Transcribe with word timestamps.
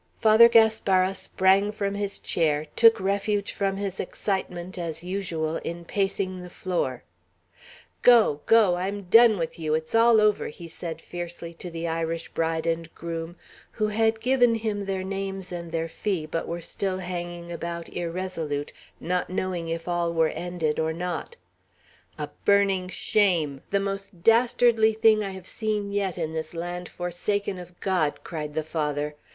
Father 0.19 0.49
Gaspara 0.49 1.13
sprang 1.13 1.71
from 1.71 1.93
his 1.93 2.17
chair, 2.17 2.65
took 2.75 2.99
refuge 2.99 3.51
from 3.53 3.77
his 3.77 3.99
excitement, 3.99 4.75
as 4.79 5.03
usual, 5.03 5.57
in 5.57 5.85
pacing 5.85 6.41
the 6.41 6.49
floor. 6.49 7.03
"Go! 8.01 8.41
go! 8.47 8.77
I'm 8.77 9.03
done 9.03 9.37
with 9.37 9.59
you! 9.59 9.75
It's 9.75 9.93
all 9.93 10.19
over," 10.19 10.47
he 10.47 10.67
said 10.67 11.01
fiercely 11.01 11.53
to 11.53 11.69
the 11.69 11.87
Irish 11.87 12.29
bride 12.29 12.65
and 12.65 12.91
groom, 12.95 13.35
who 13.73 13.89
had 13.89 14.19
given 14.19 14.55
him 14.55 14.85
their 14.87 15.03
names 15.03 15.51
and 15.51 15.71
their 15.71 15.87
fee, 15.87 16.25
but 16.25 16.47
were 16.47 16.61
still 16.61 16.97
hanging 16.97 17.51
about 17.51 17.87
irresolute, 17.89 18.73
not 18.99 19.29
knowing 19.29 19.69
if 19.69 19.87
all 19.87 20.11
were 20.11 20.29
ended 20.29 20.79
or 20.79 20.93
not. 20.93 21.35
"A 22.17 22.29
burning 22.43 22.89
shame! 22.89 23.61
The 23.69 23.79
most 23.79 24.23
dastardly 24.23 24.93
thing 24.93 25.23
I 25.23 25.29
have 25.29 25.45
seen 25.45 25.91
yet 25.91 26.17
in 26.17 26.33
this 26.33 26.55
land 26.55 26.89
forsaken 26.89 27.59
of 27.59 27.79
God!" 27.79 28.23
cried 28.23 28.55
the 28.55 28.63
Father. 28.63 29.13